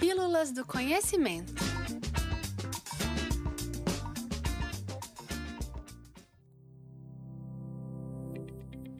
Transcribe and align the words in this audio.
Pílulas 0.00 0.50
do 0.50 0.64
Conhecimento. 0.64 1.52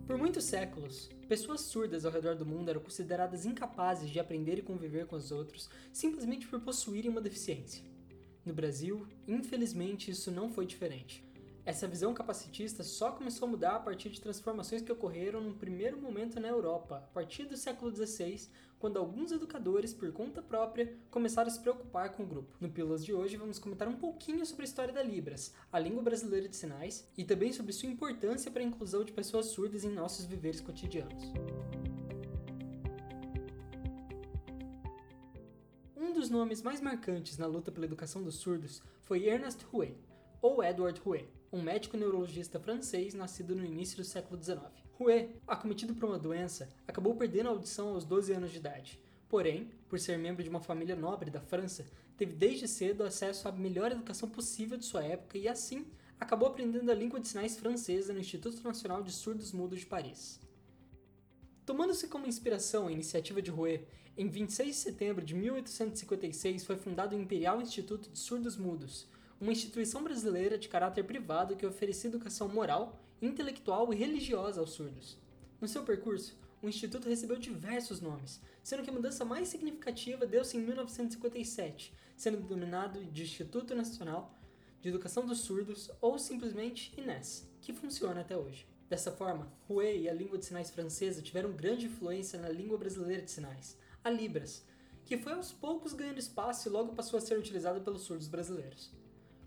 Por 0.06 0.18
muitos 0.18 0.44
séculos, 0.44 1.08
pessoas 1.26 1.62
surdas 1.62 2.04
ao 2.04 2.12
redor 2.12 2.36
do 2.36 2.44
mundo 2.44 2.68
eram 2.68 2.82
consideradas 2.82 3.46
incapazes 3.46 4.10
de 4.10 4.20
aprender 4.20 4.58
e 4.58 4.62
conviver 4.62 5.06
com 5.06 5.16
os 5.16 5.32
outros 5.32 5.70
simplesmente 5.90 6.46
por 6.46 6.60
possuírem 6.60 7.10
uma 7.10 7.22
deficiência. 7.22 7.82
No 8.44 8.52
Brasil, 8.52 9.08
infelizmente, 9.26 10.10
isso 10.10 10.30
não 10.30 10.52
foi 10.52 10.66
diferente. 10.66 11.24
Essa 11.64 11.86
visão 11.86 12.14
capacitista 12.14 12.82
só 12.82 13.12
começou 13.12 13.46
a 13.46 13.50
mudar 13.50 13.76
a 13.76 13.80
partir 13.80 14.08
de 14.08 14.20
transformações 14.20 14.80
que 14.80 14.90
ocorreram 14.90 15.42
num 15.42 15.52
primeiro 15.52 16.00
momento 16.00 16.40
na 16.40 16.48
Europa, 16.48 16.96
a 16.96 17.12
partir 17.12 17.44
do 17.44 17.56
século 17.56 17.94
XVI, 17.94 18.48
quando 18.78 18.98
alguns 18.98 19.30
educadores, 19.30 19.92
por 19.92 20.10
conta 20.10 20.40
própria, 20.40 20.96
começaram 21.10 21.48
a 21.48 21.50
se 21.50 21.60
preocupar 21.60 22.12
com 22.12 22.22
o 22.22 22.26
grupo. 22.26 22.56
No 22.58 22.70
Pílulas 22.70 23.04
de 23.04 23.12
hoje, 23.12 23.36
vamos 23.36 23.58
comentar 23.58 23.86
um 23.86 23.96
pouquinho 23.96 24.44
sobre 24.46 24.62
a 24.62 24.68
história 24.68 24.92
da 24.92 25.02
Libras, 25.02 25.54
a 25.70 25.78
língua 25.78 26.02
brasileira 26.02 26.48
de 26.48 26.56
sinais, 26.56 27.06
e 27.16 27.24
também 27.24 27.52
sobre 27.52 27.74
sua 27.74 27.90
importância 27.90 28.50
para 28.50 28.62
a 28.62 28.66
inclusão 28.66 29.04
de 29.04 29.12
pessoas 29.12 29.46
surdas 29.46 29.84
em 29.84 29.90
nossos 29.90 30.24
viveres 30.24 30.62
cotidianos. 30.62 31.24
Um 35.94 36.10
dos 36.14 36.30
nomes 36.30 36.62
mais 36.62 36.80
marcantes 36.80 37.36
na 37.36 37.46
luta 37.46 37.70
pela 37.70 37.84
educação 37.84 38.22
dos 38.22 38.36
surdos 38.36 38.82
foi 39.02 39.26
Ernest 39.26 39.62
Rouet, 39.66 39.94
ou 40.40 40.64
Edward 40.64 40.98
Rouet, 41.00 41.28
um 41.52 41.60
médico 41.60 41.96
neurologista 41.96 42.60
francês 42.60 43.12
nascido 43.12 43.56
no 43.56 43.64
início 43.64 43.96
do 43.96 44.04
século 44.04 44.42
XIX. 44.42 44.60
Rouet, 44.92 45.30
acometido 45.46 45.94
por 45.94 46.08
uma 46.08 46.18
doença, 46.18 46.68
acabou 46.86 47.16
perdendo 47.16 47.48
a 47.48 47.50
audição 47.50 47.88
aos 47.88 48.04
12 48.04 48.32
anos 48.32 48.52
de 48.52 48.58
idade. 48.58 49.00
Porém, 49.28 49.70
por 49.88 49.98
ser 49.98 50.18
membro 50.18 50.42
de 50.42 50.48
uma 50.48 50.60
família 50.60 50.94
nobre 50.94 51.30
da 51.30 51.40
França, 51.40 51.86
teve 52.16 52.34
desde 52.34 52.68
cedo 52.68 53.02
acesso 53.02 53.48
à 53.48 53.52
melhor 53.52 53.90
educação 53.90 54.28
possível 54.28 54.76
de 54.76 54.84
sua 54.84 55.02
época 55.02 55.38
e, 55.38 55.48
assim, 55.48 55.86
acabou 56.18 56.48
aprendendo 56.48 56.90
a 56.90 56.94
língua 56.94 57.18
de 57.18 57.28
sinais 57.28 57.56
francesa 57.56 58.12
no 58.12 58.20
Instituto 58.20 58.62
Nacional 58.62 59.02
de 59.02 59.10
Surdos 59.10 59.52
Mudos 59.52 59.80
de 59.80 59.86
Paris. 59.86 60.38
Tomando-se 61.64 62.08
como 62.08 62.26
inspiração 62.26 62.88
a 62.88 62.92
iniciativa 62.92 63.40
de 63.40 63.50
Rouet, 63.50 63.86
em 64.16 64.28
26 64.28 64.68
de 64.68 64.74
setembro 64.74 65.24
de 65.24 65.34
1856 65.34 66.64
foi 66.64 66.76
fundado 66.76 67.16
o 67.16 67.18
Imperial 67.18 67.62
Instituto 67.62 68.10
de 68.10 68.18
Surdos 68.18 68.56
Mudos, 68.56 69.08
uma 69.40 69.52
instituição 69.52 70.04
brasileira 70.04 70.58
de 70.58 70.68
caráter 70.68 71.02
privado 71.04 71.56
que 71.56 71.64
oferecia 71.64 72.10
educação 72.10 72.46
moral, 72.46 73.00
intelectual 73.22 73.92
e 73.92 73.96
religiosa 73.96 74.60
aos 74.60 74.72
surdos. 74.72 75.16
No 75.58 75.66
seu 75.66 75.82
percurso, 75.82 76.36
o 76.62 76.68
instituto 76.68 77.08
recebeu 77.08 77.38
diversos 77.38 78.02
nomes, 78.02 78.40
sendo 78.62 78.82
que 78.82 78.90
a 78.90 78.92
mudança 78.92 79.24
mais 79.24 79.48
significativa 79.48 80.26
deu-se 80.26 80.58
em 80.58 80.60
1957, 80.60 81.94
sendo 82.16 82.36
denominado 82.36 83.02
de 83.06 83.22
Instituto 83.22 83.74
Nacional 83.74 84.38
de 84.82 84.90
Educação 84.90 85.24
dos 85.24 85.40
Surdos 85.40 85.90
ou 86.02 86.18
simplesmente 86.18 86.92
INES, 87.00 87.50
que 87.62 87.72
funciona 87.72 88.20
até 88.20 88.36
hoje. 88.36 88.68
Dessa 88.90 89.10
forma, 89.10 89.50
Rouet 89.66 90.00
e 90.00 90.08
a 90.08 90.12
língua 90.12 90.36
de 90.36 90.44
sinais 90.44 90.70
francesa 90.70 91.22
tiveram 91.22 91.52
grande 91.52 91.86
influência 91.86 92.38
na 92.38 92.48
língua 92.48 92.76
brasileira 92.76 93.22
de 93.22 93.30
sinais, 93.30 93.78
a 94.04 94.10
Libras, 94.10 94.64
que 95.04 95.16
foi 95.16 95.32
aos 95.32 95.50
poucos 95.50 95.94
ganhando 95.94 96.18
espaço 96.18 96.68
e 96.68 96.70
logo 96.70 96.94
passou 96.94 97.16
a 97.16 97.20
ser 97.20 97.38
utilizada 97.38 97.80
pelos 97.80 98.02
surdos 98.02 98.28
brasileiros. 98.28 98.92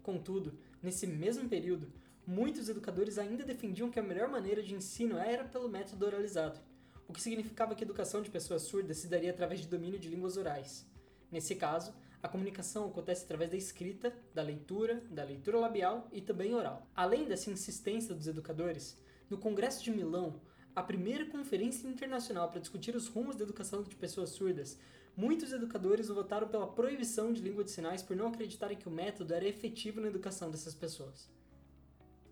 Contudo, 0.04 0.59
nesse 0.82 1.08
mesmo 1.08 1.48
período, 1.48 1.92
muitos 2.28 2.68
educadores 2.68 3.18
ainda 3.18 3.46
defendiam 3.46 3.90
que 3.90 4.00
a 4.00 4.04
melhor 4.04 4.28
maneira 4.28 4.62
de 4.62 4.76
ensino 4.76 5.18
era 5.18 5.46
pelo 5.46 5.70
método 5.70 6.06
oralizado, 6.06 6.59
o 7.08 7.14
que 7.14 7.22
significava 7.22 7.73
que 7.73 7.84
a 7.84 7.88
educação 7.88 8.22
de 8.22 8.30
pessoas 8.30 8.64
surdas 8.64 8.98
se 8.98 9.08
daria 9.08 9.31
através 9.31 9.62
de 9.62 9.68
domínio 9.68 9.98
de 9.98 10.09
línguas 10.09 10.36
orais. 10.36 10.86
Nesse 11.31 11.56
caso, 11.56 11.94
a 12.22 12.28
comunicação 12.28 12.88
acontece 12.88 13.24
através 13.24 13.50
da 13.50 13.58
escrita, 13.58 14.14
da 14.34 14.42
leitura, 14.42 15.02
da 15.09 15.24
leitura 15.24 15.58
labial 15.58 16.08
e 16.12 16.22
também 16.22 16.54
oral. 16.54 16.86
Além 16.94 17.26
dessa 17.26 17.50
insistência 17.50 18.14
dos 18.14 18.28
educadores, 18.28 18.97
no 19.30 19.38
Congresso 19.38 19.84
de 19.84 19.92
Milão, 19.92 20.40
a 20.75 20.84
primeira 20.84 21.25
conferência 21.25 21.88
internacional 21.88 22.50
para 22.50 22.59
discutir 22.59 22.96
os 22.96 23.08
rumos 23.08 23.36
da 23.36 23.44
educação 23.44 23.84
de 23.84 23.96
pessoas 23.96 24.31
surdas, 24.31 24.78
muitos 25.16 25.51
educadores 25.51 26.07
votaram 26.07 26.47
pela 26.47 26.68
proibição 26.68 27.31
de 27.31 27.41
língua 27.41 27.63
de 27.63 27.72
sinais 27.72 28.01
por 28.01 28.16
não 28.16 28.28
acreditarem 28.28 28.78
que 28.78 28.88
o 28.88 28.91
método 28.91 29.34
era 29.34 29.47
efetivo 29.47 30.01
na 30.01 30.07
educação 30.07 30.50
dessas 30.50 30.74
pessoas. 30.74 31.29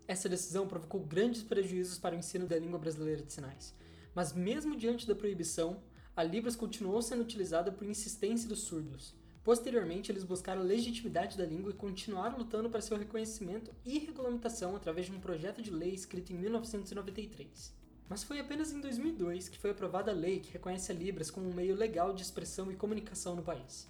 Essa 0.07 0.27
decisão 0.27 0.67
provocou 0.67 1.01
grandes 1.01 1.43
prejuízos 1.43 1.97
para 1.97 2.15
o 2.15 2.17
ensino 2.17 2.47
da 2.47 2.59
língua 2.59 2.79
brasileira 2.79 3.21
de 3.21 3.31
sinais, 3.31 3.75
mas 4.13 4.33
mesmo 4.33 4.75
diante 4.75 5.07
da 5.07 5.15
proibição, 5.15 5.81
a 6.15 6.23
Libras 6.23 6.55
continuou 6.55 7.01
sendo 7.01 7.21
utilizada 7.21 7.71
por 7.71 7.87
insistência 7.87 8.49
dos 8.49 8.61
surdos. 8.61 9.15
Posteriormente, 9.43 10.11
eles 10.11 10.23
buscaram 10.23 10.61
a 10.61 10.65
legitimidade 10.65 11.37
da 11.37 11.45
língua 11.45 11.71
e 11.71 11.75
continuaram 11.75 12.37
lutando 12.37 12.69
para 12.69 12.81
seu 12.81 12.97
reconhecimento 12.97 13.71
e 13.85 13.97
regulamentação 13.97 14.75
através 14.75 15.07
de 15.07 15.13
um 15.13 15.19
projeto 15.19 15.61
de 15.61 15.71
lei 15.71 15.93
escrito 15.93 16.31
em 16.31 16.35
1993. 16.35 17.80
Mas 18.11 18.23
foi 18.23 18.41
apenas 18.41 18.73
em 18.73 18.81
2002 18.81 19.47
que 19.47 19.57
foi 19.57 19.71
aprovada 19.71 20.11
a 20.11 20.13
lei 20.13 20.41
que 20.41 20.51
reconhece 20.51 20.91
a 20.91 20.93
Libras 20.93 21.31
como 21.31 21.49
um 21.49 21.53
meio 21.53 21.73
legal 21.73 22.11
de 22.13 22.21
expressão 22.21 22.69
e 22.69 22.75
comunicação 22.75 23.37
no 23.37 23.41
país. 23.41 23.87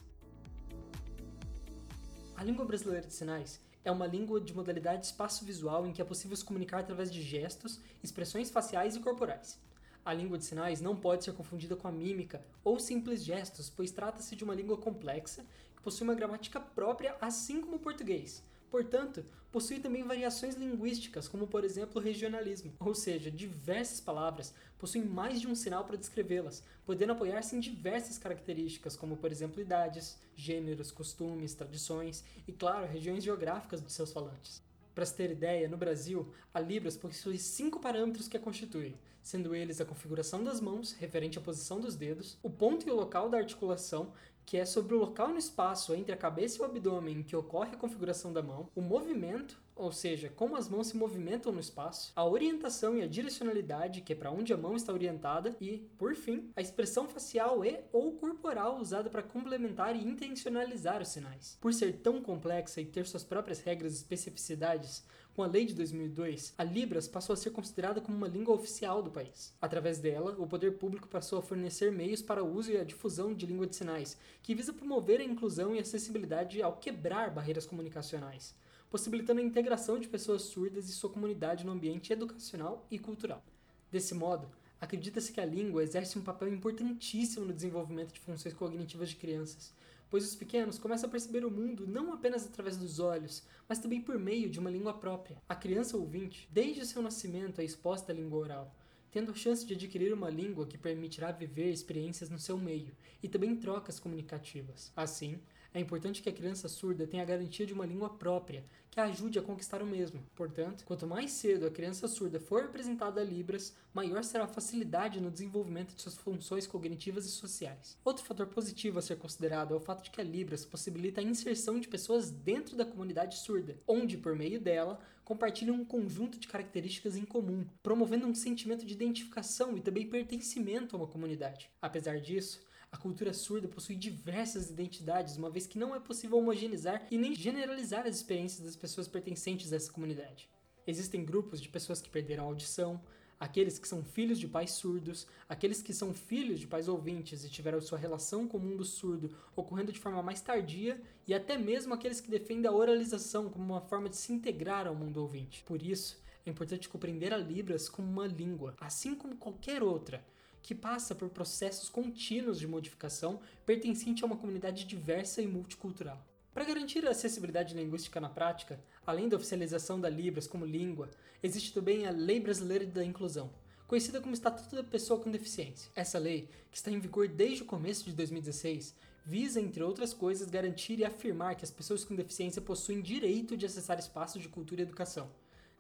A 2.35 2.43
língua 2.43 2.63
brasileira 2.63 3.07
de 3.07 3.15
sinais 3.15 3.59
é 3.83 3.91
uma 3.91 4.05
língua 4.05 4.39
de 4.39 4.53
modalidade 4.53 5.07
espaço-visual 5.07 5.87
em 5.87 5.91
que 5.91 6.03
é 6.03 6.05
possível 6.05 6.37
se 6.37 6.45
comunicar 6.45 6.81
através 6.81 7.11
de 7.11 7.19
gestos, 7.19 7.79
expressões 8.03 8.51
faciais 8.51 8.95
e 8.95 8.99
corporais. 8.99 9.57
A 10.05 10.13
língua 10.13 10.37
de 10.37 10.45
sinais 10.45 10.81
não 10.81 10.95
pode 10.95 11.23
ser 11.23 11.33
confundida 11.33 11.75
com 11.75 11.87
a 11.87 11.91
mímica 11.91 12.45
ou 12.63 12.79
simples 12.79 13.23
gestos, 13.23 13.71
pois 13.71 13.89
trata-se 13.89 14.35
de 14.35 14.43
uma 14.43 14.53
língua 14.53 14.77
complexa 14.77 15.43
que 15.75 15.81
possui 15.81 16.03
uma 16.03 16.13
gramática 16.13 16.59
própria, 16.59 17.17
assim 17.19 17.59
como 17.59 17.77
o 17.77 17.79
português, 17.79 18.43
Portanto, 18.71 19.25
possui 19.51 19.79
também 19.79 20.01
variações 20.01 20.55
linguísticas, 20.55 21.27
como 21.27 21.45
por 21.45 21.65
exemplo 21.65 22.01
o 22.01 22.03
regionalismo, 22.03 22.73
ou 22.79 22.95
seja, 22.95 23.29
diversas 23.29 23.99
palavras 23.99 24.53
possuem 24.79 25.03
mais 25.03 25.41
de 25.41 25.47
um 25.47 25.53
sinal 25.53 25.83
para 25.83 25.97
descrevê-las, 25.97 26.63
podendo 26.85 27.11
apoiar-se 27.11 27.53
em 27.53 27.59
diversas 27.59 28.17
características, 28.17 28.95
como 28.95 29.17
por 29.17 29.29
exemplo 29.29 29.61
idades, 29.61 30.17
gêneros, 30.37 30.89
costumes, 30.89 31.53
tradições 31.53 32.23
e, 32.47 32.53
claro, 32.53 32.87
regiões 32.87 33.25
geográficas 33.25 33.83
de 33.83 33.91
seus 33.91 34.13
falantes. 34.13 34.63
Para 34.95 35.05
se 35.05 35.15
ter 35.15 35.31
ideia, 35.31 35.67
no 35.67 35.77
Brasil, 35.77 36.33
a 36.53 36.59
Libras 36.59 36.95
possui 36.95 37.37
cinco 37.37 37.79
parâmetros 37.79 38.29
que 38.29 38.37
a 38.37 38.39
constituem, 38.39 38.97
sendo 39.21 39.53
eles 39.53 39.79
a 39.79 39.85
configuração 39.85 40.43
das 40.43 40.59
mãos, 40.59 40.93
referente 40.93 41.37
à 41.37 41.41
posição 41.41 41.79
dos 41.79 41.95
dedos, 41.95 42.37
o 42.41 42.49
ponto 42.49 42.87
e 42.87 42.91
o 42.91 42.95
local 42.95 43.29
da 43.29 43.37
articulação, 43.37 44.13
que 44.51 44.57
é 44.57 44.65
sobre 44.65 44.93
o 44.93 44.97
local 44.97 45.29
no 45.29 45.37
espaço 45.37 45.95
entre 45.95 46.11
a 46.11 46.17
cabeça 46.17 46.57
e 46.57 46.61
o 46.61 46.65
abdômen 46.65 47.23
que 47.23 47.37
ocorre 47.37 47.71
a 47.71 47.77
configuração 47.77 48.33
da 48.33 48.41
mão, 48.41 48.67
o 48.75 48.81
movimento, 48.81 49.57
ou 49.73 49.93
seja, 49.93 50.27
como 50.27 50.57
as 50.57 50.67
mãos 50.67 50.87
se 50.87 50.97
movimentam 50.97 51.53
no 51.53 51.59
espaço, 51.61 52.11
a 52.13 52.25
orientação 52.25 52.97
e 52.97 53.01
a 53.01 53.07
direcionalidade, 53.07 54.01
que 54.01 54.11
é 54.11 54.15
para 54.15 54.29
onde 54.29 54.51
a 54.51 54.57
mão 54.57 54.75
está 54.75 54.91
orientada, 54.91 55.55
e, 55.61 55.89
por 55.97 56.15
fim, 56.15 56.51
a 56.53 56.59
expressão 56.59 57.07
facial 57.07 57.63
e 57.63 57.79
ou 57.93 58.11
corporal 58.17 58.77
usada 58.77 59.09
para 59.09 59.23
complementar 59.23 59.95
e 59.95 60.05
intencionalizar 60.05 61.01
os 61.01 61.07
sinais. 61.07 61.57
Por 61.61 61.73
ser 61.73 62.01
tão 62.01 62.21
complexa 62.21 62.81
e 62.81 62.85
ter 62.85 63.07
suas 63.07 63.23
próprias 63.23 63.61
regras 63.61 63.93
e 63.93 63.97
especificidades, 63.99 65.05
com 65.33 65.43
a 65.43 65.47
lei 65.47 65.65
de 65.65 65.73
2002, 65.73 66.53
a 66.57 66.63
Libras 66.63 67.07
passou 67.07 67.33
a 67.33 67.37
ser 67.37 67.51
considerada 67.51 68.01
como 68.01 68.17
uma 68.17 68.27
língua 68.27 68.53
oficial 68.53 69.01
do 69.01 69.09
país. 69.09 69.53
Através 69.61 69.97
dela, 69.97 70.35
o 70.37 70.45
poder 70.45 70.77
público 70.77 71.07
passou 71.07 71.39
a 71.39 71.41
fornecer 71.41 71.89
meios 71.89 72.21
para 72.21 72.43
o 72.43 72.53
uso 72.53 72.69
e 72.69 72.77
a 72.77 72.83
difusão 72.83 73.33
de 73.33 73.45
língua 73.45 73.65
de 73.65 73.77
sinais, 73.77 74.17
que 74.43 74.53
visa 74.53 74.73
promover 74.73 75.21
a 75.21 75.23
inclusão 75.23 75.73
e 75.73 75.79
acessibilidade 75.79 76.61
ao 76.61 76.75
quebrar 76.75 77.31
barreiras 77.31 77.65
comunicacionais, 77.65 78.53
possibilitando 78.89 79.39
a 79.39 79.43
integração 79.43 79.97
de 79.97 80.09
pessoas 80.09 80.41
surdas 80.41 80.89
e 80.89 80.91
sua 80.91 81.09
comunidade 81.09 81.65
no 81.65 81.71
ambiente 81.71 82.11
educacional 82.11 82.85
e 82.91 82.99
cultural. 82.99 83.41
Desse 83.89 84.13
modo, 84.13 84.49
acredita-se 84.81 85.31
que 85.31 85.39
a 85.39 85.45
língua 85.45 85.81
exerce 85.81 86.19
um 86.19 86.23
papel 86.23 86.49
importantíssimo 86.49 87.45
no 87.45 87.53
desenvolvimento 87.53 88.11
de 88.11 88.19
funções 88.19 88.53
cognitivas 88.53 89.09
de 89.09 89.15
crianças, 89.15 89.73
pois 90.11 90.25
os 90.25 90.35
pequenos 90.35 90.77
começam 90.77 91.07
a 91.07 91.11
perceber 91.11 91.45
o 91.45 91.49
mundo 91.49 91.87
não 91.87 92.11
apenas 92.11 92.45
através 92.45 92.75
dos 92.75 92.99
olhos, 92.99 93.43
mas 93.67 93.79
também 93.79 94.01
por 94.01 94.19
meio 94.19 94.49
de 94.49 94.59
uma 94.59 94.69
língua 94.69 94.93
própria. 94.93 95.41
A 95.47 95.55
criança 95.55 95.95
ouvinte, 95.95 96.49
desde 96.51 96.85
seu 96.85 97.01
nascimento, 97.01 97.61
é 97.61 97.63
exposta 97.63 98.11
à 98.11 98.15
língua 98.15 98.39
oral, 98.39 98.75
tendo 99.09 99.31
a 99.31 99.35
chance 99.35 99.65
de 99.65 99.73
adquirir 99.73 100.13
uma 100.13 100.29
língua 100.29 100.67
que 100.67 100.77
permitirá 100.77 101.31
viver 101.31 101.71
experiências 101.71 102.29
no 102.29 102.37
seu 102.37 102.57
meio 102.57 102.93
e 103.23 103.29
também 103.29 103.55
trocas 103.55 103.99
comunicativas. 104.01 104.91
Assim, 104.97 105.39
é 105.73 105.79
importante 105.79 106.21
que 106.21 106.29
a 106.29 106.33
criança 106.33 106.67
surda 106.67 107.07
tenha 107.07 107.23
a 107.23 107.25
garantia 107.25 107.65
de 107.65 107.73
uma 107.73 107.85
língua 107.85 108.09
própria, 108.09 108.63
que 108.89 108.99
a 108.99 109.05
ajude 109.05 109.39
a 109.39 109.41
conquistar 109.41 109.81
o 109.81 109.85
mesmo. 109.85 110.21
Portanto, 110.35 110.83
quanto 110.83 111.07
mais 111.07 111.31
cedo 111.31 111.65
a 111.65 111.71
criança 111.71 112.09
surda 112.09 112.41
for 112.41 112.65
apresentada 112.65 113.21
a 113.21 113.23
Libras, 113.23 113.73
maior 113.93 114.21
será 114.21 114.43
a 114.43 114.47
facilidade 114.47 115.21
no 115.21 115.31
desenvolvimento 115.31 115.95
de 115.95 116.01
suas 116.01 116.17
funções 116.17 116.67
cognitivas 116.67 117.25
e 117.25 117.29
sociais. 117.29 117.97
Outro 118.03 118.25
fator 118.25 118.47
positivo 118.47 118.99
a 118.99 119.01
ser 119.01 119.17
considerado 119.17 119.73
é 119.73 119.77
o 119.77 119.79
fato 119.79 120.03
de 120.03 120.11
que 120.11 120.19
a 120.19 120.23
Libras 120.25 120.65
possibilita 120.65 121.21
a 121.21 121.23
inserção 121.23 121.79
de 121.79 121.87
pessoas 121.87 122.29
dentro 122.29 122.75
da 122.75 122.83
comunidade 122.83 123.37
surda, 123.37 123.79
onde, 123.87 124.17
por 124.17 124.35
meio 124.35 124.59
dela, 124.59 124.99
compartilham 125.23 125.75
um 125.75 125.85
conjunto 125.85 126.37
de 126.37 126.49
características 126.49 127.15
em 127.15 127.23
comum, 127.23 127.65
promovendo 127.81 128.27
um 128.27 128.35
sentimento 128.35 128.85
de 128.85 128.93
identificação 128.93 129.77
e 129.77 129.81
também 129.81 130.05
pertencimento 130.05 130.93
a 130.93 130.99
uma 130.99 131.07
comunidade. 131.07 131.69
Apesar 131.81 132.19
disso, 132.19 132.61
A 132.91 132.97
cultura 132.97 133.33
surda 133.33 133.69
possui 133.69 133.95
diversas 133.95 134.69
identidades, 134.69 135.37
uma 135.37 135.49
vez 135.49 135.65
que 135.65 135.79
não 135.79 135.95
é 135.95 135.99
possível 135.99 136.37
homogeneizar 136.37 137.07
e 137.09 137.17
nem 137.17 137.33
generalizar 137.33 138.05
as 138.05 138.17
experiências 138.17 138.65
das 138.65 138.75
pessoas 138.75 139.07
pertencentes 139.07 139.71
a 139.71 139.77
essa 139.77 139.91
comunidade. 139.91 140.49
Existem 140.85 141.23
grupos 141.23 141.61
de 141.61 141.69
pessoas 141.69 142.01
que 142.01 142.09
perderam 142.09 142.43
a 142.43 142.47
audição, 142.47 143.01
aqueles 143.39 143.79
que 143.79 143.87
são 143.87 144.03
filhos 144.03 144.37
de 144.37 144.47
pais 144.47 144.71
surdos, 144.71 145.25
aqueles 145.47 145.81
que 145.81 145.93
são 145.93 146.13
filhos 146.13 146.59
de 146.59 146.67
pais 146.67 146.89
ouvintes 146.89 147.45
e 147.45 147.49
tiveram 147.49 147.79
sua 147.79 147.97
relação 147.97 148.45
com 148.45 148.57
o 148.57 148.61
mundo 148.61 148.83
surdo 148.83 149.35
ocorrendo 149.55 149.93
de 149.93 149.99
forma 149.99 150.21
mais 150.21 150.41
tardia, 150.41 151.01
e 151.25 151.33
até 151.33 151.57
mesmo 151.57 151.93
aqueles 151.93 152.19
que 152.19 152.29
defendem 152.29 152.69
a 152.69 152.73
oralização 152.73 153.49
como 153.49 153.63
uma 153.63 153.81
forma 153.81 154.09
de 154.09 154.17
se 154.17 154.33
integrar 154.33 154.85
ao 154.85 154.93
mundo 154.93 155.21
ouvinte. 155.21 155.63
Por 155.63 155.81
isso, 155.81 156.21
é 156.45 156.49
importante 156.49 156.89
compreender 156.89 157.33
a 157.33 157.37
Libras 157.37 157.87
como 157.87 158.07
uma 158.07 158.27
língua, 158.27 158.75
assim 158.81 159.15
como 159.15 159.37
qualquer 159.37 159.81
outra, 159.81 160.23
que 160.61 160.75
passa 160.75 161.15
por 161.15 161.29
processos 161.29 161.89
contínuos 161.89 162.59
de 162.59 162.67
modificação 162.67 163.39
pertencente 163.65 164.23
a 164.23 164.27
uma 164.27 164.37
comunidade 164.37 164.85
diversa 164.85 165.41
e 165.41 165.47
multicultural. 165.47 166.25
Para 166.53 166.65
garantir 166.65 167.05
a 167.07 167.11
acessibilidade 167.11 167.73
linguística 167.73 168.19
na 168.19 168.29
prática, 168.29 168.79
além 169.05 169.29
da 169.29 169.37
oficialização 169.37 169.99
da 169.99 170.09
Libras 170.09 170.47
como 170.47 170.65
língua, 170.65 171.09
existe 171.41 171.73
também 171.73 172.05
a 172.05 172.11
Lei 172.11 172.39
Brasileira 172.39 172.85
da 172.85 173.05
Inclusão, 173.05 173.49
conhecida 173.87 174.19
como 174.19 174.33
Estatuto 174.33 174.75
da 174.75 174.83
Pessoa 174.83 175.19
com 175.19 175.31
Deficiência. 175.31 175.89
Essa 175.95 176.19
lei, 176.19 176.49
que 176.69 176.77
está 176.77 176.91
em 176.91 176.99
vigor 176.99 177.27
desde 177.27 177.63
o 177.63 177.65
começo 177.65 178.03
de 178.03 178.13
2016, 178.13 178.93
visa, 179.25 179.61
entre 179.61 179.81
outras 179.81 180.13
coisas, 180.13 180.49
garantir 180.49 180.99
e 180.99 181.05
afirmar 181.05 181.55
que 181.55 181.63
as 181.63 181.71
pessoas 181.71 182.03
com 182.03 182.15
deficiência 182.15 182.61
possuem 182.61 183.01
direito 183.01 183.55
de 183.55 183.65
acessar 183.65 183.97
espaços 183.97 184.41
de 184.41 184.49
cultura 184.49 184.81
e 184.81 184.83
educação, 184.83 185.29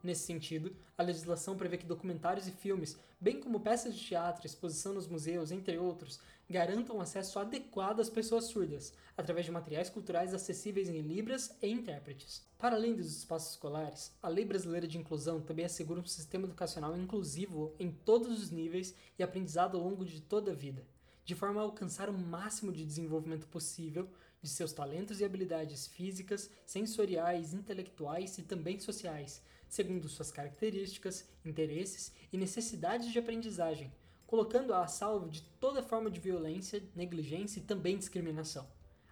Nesse 0.03 0.25
sentido, 0.25 0.75
a 0.97 1.03
legislação 1.03 1.55
prevê 1.55 1.77
que 1.77 1.85
documentários 1.85 2.47
e 2.47 2.51
filmes, 2.51 2.97
bem 3.19 3.39
como 3.39 3.59
peças 3.59 3.93
de 3.93 4.03
teatro, 4.03 4.47
exposição 4.47 4.93
nos 4.93 5.07
museus, 5.07 5.51
entre 5.51 5.77
outros, 5.77 6.19
garantam 6.49 6.99
acesso 6.99 7.37
adequado 7.37 7.99
às 7.99 8.09
pessoas 8.09 8.45
surdas, 8.45 8.93
através 9.15 9.45
de 9.45 9.51
materiais 9.51 9.91
culturais 9.91 10.33
acessíveis 10.33 10.89
em 10.89 11.01
libras 11.01 11.55
e 11.61 11.67
intérpretes. 11.69 12.43
Para 12.57 12.75
além 12.75 12.95
dos 12.95 13.15
espaços 13.15 13.51
escolares, 13.51 14.11
a 14.23 14.27
Lei 14.27 14.43
Brasileira 14.43 14.87
de 14.87 14.97
Inclusão 14.97 15.39
também 15.39 15.65
assegura 15.65 15.99
um 15.99 16.05
sistema 16.05 16.45
educacional 16.45 16.97
inclusivo 16.97 17.75
em 17.79 17.91
todos 17.91 18.41
os 18.41 18.49
níveis 18.49 18.95
e 19.19 19.23
aprendizado 19.23 19.77
ao 19.77 19.83
longo 19.83 20.03
de 20.03 20.19
toda 20.19 20.51
a 20.51 20.55
vida, 20.55 20.83
de 21.23 21.35
forma 21.35 21.61
a 21.61 21.63
alcançar 21.63 22.09
o 22.09 22.13
máximo 22.13 22.71
de 22.71 22.83
desenvolvimento 22.83 23.47
possível 23.47 24.09
de 24.41 24.49
seus 24.49 24.73
talentos 24.73 25.21
e 25.21 25.25
habilidades 25.25 25.85
físicas, 25.85 26.49
sensoriais, 26.65 27.53
intelectuais 27.53 28.39
e 28.39 28.41
também 28.41 28.79
sociais, 28.79 29.41
segundo 29.71 30.09
suas 30.09 30.33
características, 30.33 31.25
interesses 31.45 32.11
e 32.31 32.37
necessidades 32.37 33.09
de 33.09 33.17
aprendizagem, 33.17 33.89
colocando-a 34.27 34.83
a 34.83 34.87
salvo 34.87 35.29
de 35.29 35.41
toda 35.61 35.81
forma 35.81 36.11
de 36.11 36.19
violência, 36.19 36.83
negligência 36.93 37.59
e 37.59 37.63
também 37.63 37.97
discriminação. 37.97 38.67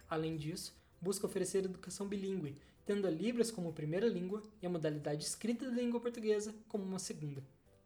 Além 0.06 0.36
disso, 0.36 0.76
busca 1.00 1.26
oferecer 1.26 1.64
educação 1.64 2.06
bilíngue, 2.06 2.56
tendo 2.84 3.06
a 3.06 3.10
Libras 3.10 3.50
como 3.50 3.72
primeira 3.72 4.06
língua 4.06 4.42
e 4.60 4.66
a 4.66 4.70
modalidade 4.70 5.24
escrita 5.24 5.64
da 5.64 5.80
língua 5.80 5.98
portuguesa 5.98 6.54
como 6.68 6.84
uma 6.84 6.98
segunda. 6.98 7.42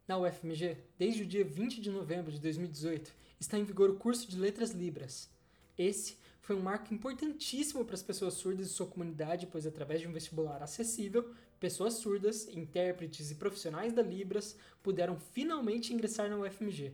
Na 0.08 0.18
UFMG, 0.18 0.76
desde 0.98 1.22
o 1.22 1.26
dia 1.26 1.44
20 1.44 1.80
de 1.80 1.90
novembro 1.90 2.32
de 2.32 2.40
2018, 2.40 3.14
está 3.38 3.56
em 3.56 3.62
vigor 3.62 3.88
o 3.88 3.96
curso 3.96 4.28
de 4.28 4.36
Letras 4.36 4.72
Libras. 4.72 5.30
Esse 5.78 6.16
foi 6.42 6.56
um 6.56 6.62
marco 6.62 6.92
importantíssimo 6.92 7.84
para 7.84 7.94
as 7.94 8.02
pessoas 8.02 8.34
surdas 8.34 8.66
de 8.66 8.74
sua 8.74 8.86
comunidade, 8.86 9.46
pois 9.46 9.64
através 9.64 10.00
de 10.00 10.08
um 10.08 10.12
vestibular 10.12 10.62
acessível, 10.62 11.32
pessoas 11.64 11.94
surdas, 11.94 12.46
intérpretes 12.48 13.30
e 13.30 13.36
profissionais 13.36 13.90
da 13.90 14.02
Libras 14.02 14.54
puderam 14.82 15.16
finalmente 15.16 15.94
ingressar 15.94 16.28
na 16.28 16.36
UFMG. 16.36 16.92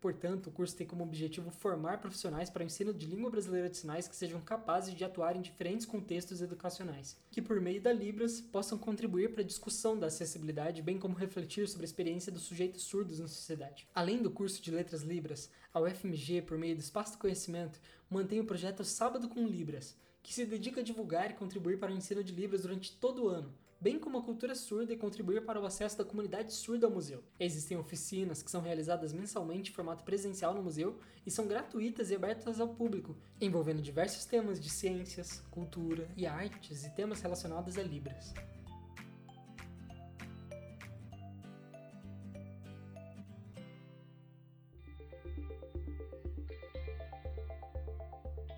Portanto, 0.00 0.48
o 0.48 0.50
curso 0.50 0.74
tem 0.74 0.84
como 0.84 1.04
objetivo 1.04 1.52
formar 1.52 2.00
profissionais 2.00 2.50
para 2.50 2.64
o 2.64 2.66
ensino 2.66 2.92
de 2.92 3.06
língua 3.06 3.30
brasileira 3.30 3.70
de 3.70 3.76
sinais 3.76 4.08
que 4.08 4.16
sejam 4.16 4.40
capazes 4.40 4.92
de 4.92 5.04
atuar 5.04 5.36
em 5.36 5.40
diferentes 5.40 5.86
contextos 5.86 6.42
educacionais, 6.42 7.16
que 7.30 7.40
por 7.40 7.60
meio 7.60 7.80
da 7.80 7.92
Libras 7.92 8.40
possam 8.40 8.76
contribuir 8.76 9.30
para 9.30 9.42
a 9.42 9.46
discussão 9.46 9.96
da 9.96 10.08
acessibilidade, 10.08 10.82
bem 10.82 10.98
como 10.98 11.14
refletir 11.14 11.68
sobre 11.68 11.84
a 11.84 11.90
experiência 11.90 12.32
dos 12.32 12.42
sujeitos 12.42 12.82
surdos 12.82 13.20
na 13.20 13.28
sociedade. 13.28 13.86
Além 13.94 14.20
do 14.20 14.32
curso 14.32 14.60
de 14.60 14.72
Letras 14.72 15.02
Libras, 15.02 15.48
a 15.72 15.80
UFMG, 15.80 16.42
por 16.42 16.58
meio 16.58 16.74
do 16.74 16.80
Espaço 16.80 17.12
do 17.12 17.18
Conhecimento, 17.18 17.80
mantém 18.10 18.40
o 18.40 18.44
projeto 18.44 18.82
Sábado 18.82 19.28
com 19.28 19.46
Libras, 19.46 19.96
que 20.24 20.34
se 20.34 20.44
dedica 20.44 20.80
a 20.80 20.84
divulgar 20.84 21.30
e 21.30 21.34
contribuir 21.34 21.78
para 21.78 21.92
o 21.92 21.96
ensino 21.96 22.24
de 22.24 22.34
Libras 22.34 22.62
durante 22.62 22.96
todo 22.96 23.24
o 23.24 23.28
ano, 23.28 23.54
bem 23.80 23.98
como 23.98 24.18
a 24.18 24.22
cultura 24.22 24.54
surda 24.54 24.92
e 24.92 24.96
contribuir 24.96 25.44
para 25.44 25.60
o 25.60 25.66
acesso 25.66 25.96
da 25.96 26.04
comunidade 26.04 26.52
surda 26.52 26.86
ao 26.86 26.92
museu. 26.92 27.22
Existem 27.38 27.76
oficinas 27.76 28.42
que 28.42 28.50
são 28.50 28.60
realizadas 28.60 29.12
mensalmente 29.12 29.70
em 29.70 29.74
formato 29.74 30.04
presencial 30.04 30.52
no 30.52 30.62
museu 30.62 30.98
e 31.24 31.30
são 31.30 31.46
gratuitas 31.46 32.10
e 32.10 32.16
abertas 32.16 32.60
ao 32.60 32.68
público, 32.68 33.16
envolvendo 33.40 33.80
diversos 33.80 34.24
temas 34.24 34.60
de 34.60 34.68
ciências, 34.68 35.42
cultura 35.50 36.08
e 36.16 36.26
artes 36.26 36.84
e 36.84 36.90
temas 36.90 37.20
relacionados 37.20 37.78
a 37.78 37.82
Libras. 37.82 38.34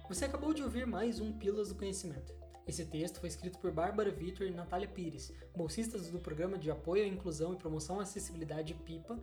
Você 0.09 0.25
acabou 0.25 0.53
de 0.53 0.63
ouvir 0.63 0.87
mais 0.87 1.21
um 1.21 1.33
Pílulas 1.33 1.69
do 1.69 1.77
Conhecimento. 1.77 2.40
Esse 2.67 2.85
texto 2.85 3.21
foi 3.21 3.29
escrito 3.29 3.59
por 3.59 3.73
Bárbara 3.73 4.11
Vitor 4.11 4.47
e 4.47 4.51
Natália 4.51 4.89
Pires, 4.89 5.33
bolsistas 5.57 6.11
do 6.11 6.19
Programa 6.19 6.59
de 6.59 6.71
Apoio 6.71 7.05
à 7.05 7.07
Inclusão 7.07 7.53
e 7.53 7.57
Promoção 7.57 7.99
à 7.99 8.03
Acessibilidade 8.03 8.75
PIPA, 8.75 9.19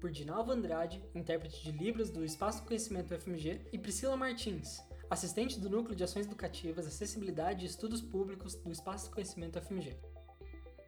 por 0.00 0.10
Dinalva 0.10 0.52
Andrade, 0.52 1.02
intérprete 1.14 1.62
de 1.62 1.72
Libras 1.72 2.10
do 2.10 2.24
Espaço 2.24 2.62
do 2.62 2.66
Conhecimento 2.66 3.18
FMG, 3.18 3.62
e 3.72 3.78
Priscila 3.78 4.16
Martins, 4.16 4.82
assistente 5.08 5.58
do 5.58 5.70
Núcleo 5.70 5.96
de 5.96 6.04
Ações 6.04 6.26
Educativas, 6.26 6.86
Acessibilidade 6.86 7.64
e 7.64 7.68
Estudos 7.68 8.02
Públicos 8.02 8.54
do 8.54 8.70
Espaço 8.70 9.08
do 9.08 9.14
Conhecimento 9.14 9.60
FMG. 9.60 9.96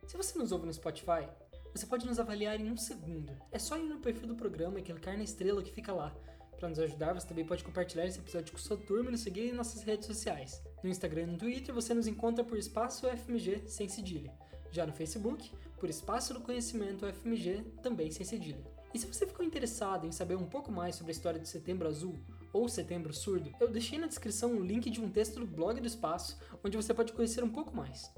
Se 0.06 0.16
você 0.16 0.38
nos 0.38 0.52
ouve 0.52 0.66
no 0.66 0.72
Spotify, 0.74 1.28
você 1.74 1.86
pode 1.86 2.06
nos 2.06 2.18
avaliar 2.18 2.60
em 2.60 2.70
um 2.70 2.76
segundo. 2.76 3.36
É 3.50 3.58
só 3.58 3.76
ir 3.76 3.84
no 3.84 4.00
perfil 4.00 4.28
do 4.28 4.36
programa 4.36 4.78
e 4.78 4.82
clicar 4.82 5.16
na 5.16 5.24
estrela 5.24 5.62
que 5.62 5.72
fica 5.72 5.92
lá. 5.92 6.14
Para 6.58 6.68
nos 6.68 6.78
ajudar, 6.78 7.12
você 7.12 7.26
também 7.26 7.44
pode 7.44 7.64
compartilhar 7.64 8.06
esse 8.06 8.18
episódio 8.18 8.52
com 8.52 8.58
sua 8.58 8.76
turma 8.76 9.08
e 9.08 9.12
nos 9.12 9.20
seguir 9.20 9.48
em 9.48 9.52
nossas 9.52 9.82
redes 9.82 10.06
sociais. 10.06 10.62
No 10.82 10.90
Instagram 10.90 11.22
e 11.22 11.26
no 11.26 11.38
Twitter 11.38 11.74
você 11.74 11.94
nos 11.94 12.06
encontra 12.06 12.44
por 12.44 12.58
Espaço 12.58 13.08
FMG 13.08 13.62
sem 13.66 13.88
cedilha. 13.88 14.32
Já 14.70 14.86
no 14.86 14.92
Facebook, 14.92 15.50
por 15.78 15.88
Espaço 15.88 16.34
do 16.34 16.40
Conhecimento 16.40 17.06
FMG, 17.06 17.64
também 17.82 18.10
sem 18.10 18.24
cedilha. 18.24 18.64
E 18.92 18.98
se 18.98 19.06
você 19.06 19.26
ficou 19.26 19.44
interessado 19.44 20.06
em 20.06 20.12
saber 20.12 20.36
um 20.36 20.46
pouco 20.46 20.72
mais 20.72 20.96
sobre 20.96 21.10
a 21.10 21.14
história 21.14 21.40
do 21.40 21.46
Setembro 21.46 21.88
Azul 21.88 22.18
ou 22.52 22.68
Setembro 22.68 23.12
Surdo, 23.12 23.52
eu 23.60 23.68
deixei 23.68 23.98
na 23.98 24.06
descrição 24.06 24.52
um 24.52 24.62
link 24.62 24.88
de 24.88 25.00
um 25.00 25.10
texto 25.10 25.40
do 25.40 25.46
blog 25.46 25.80
do 25.80 25.86
Espaço, 25.86 26.38
onde 26.64 26.76
você 26.76 26.94
pode 26.94 27.12
conhecer 27.12 27.44
um 27.44 27.50
pouco 27.50 27.76
mais. 27.76 28.10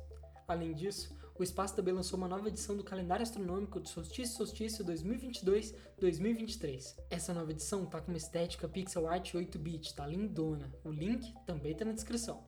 Além 0.47 0.75
disso, 0.75 1.17
o 1.39 1.43
Espaço 1.43 1.77
também 1.77 1.95
lançou 1.95 2.19
uma 2.19 2.27
nova 2.27 2.49
edição 2.49 2.77
do 2.77 2.83
calendário 2.83 3.23
astronômico 3.23 3.81
de 3.81 3.89
Solstício 3.89 4.37
Solstício 4.37 4.85
2022-2023. 4.85 6.97
Essa 7.11 7.33
nova 7.33 7.53
edição 7.53 7.87
tá 7.87 8.01
com 8.01 8.11
uma 8.11 8.19
estética 8.19 8.69
pixel 8.69 9.07
art 9.07 9.35
8-bit, 9.35 9.95
tá 9.95 10.05
lindona. 10.07 10.73
O 10.85 10.91
link 10.91 11.33
também 11.47 11.75
tá 11.75 11.85
na 11.85 11.93
descrição. 11.93 12.43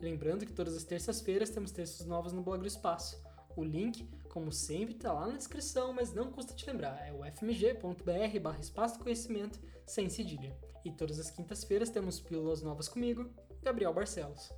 Lembrando 0.00 0.46
que 0.46 0.52
todas 0.52 0.74
as 0.74 0.84
terças-feiras 0.84 1.50
temos 1.50 1.70
textos 1.70 2.06
novos 2.06 2.32
no 2.32 2.42
blog 2.42 2.60
do 2.60 2.66
Espaço. 2.66 3.22
O 3.56 3.62
link, 3.62 4.08
como 4.30 4.50
sempre, 4.50 4.94
tá 4.94 5.12
lá 5.12 5.26
na 5.26 5.36
descrição, 5.36 5.92
mas 5.92 6.14
não 6.14 6.30
custa 6.30 6.54
te 6.54 6.66
lembrar, 6.66 7.06
é 7.06 7.12
o 7.12 7.24
fmg.br 7.24 8.60
espaço 8.60 8.98
conhecimento 8.98 9.60
sem 9.84 10.08
cedilha. 10.08 10.56
E 10.84 10.90
todas 10.90 11.18
as 11.18 11.30
quintas-feiras 11.30 11.90
temos 11.90 12.20
pílulas 12.20 12.62
novas 12.62 12.88
comigo, 12.88 13.28
Gabriel 13.62 13.92
Barcelos. 13.92 14.50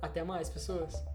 Até 0.00 0.22
mais, 0.22 0.48
pessoas! 0.48 1.13